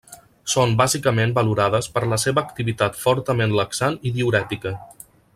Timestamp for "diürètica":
4.19-4.73